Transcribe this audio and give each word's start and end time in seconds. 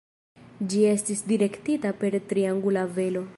Ĝi 0.71 0.79
estis 0.93 1.21
direktita 1.33 1.93
per 2.01 2.19
triangula 2.33 2.87
velo. 2.99 3.25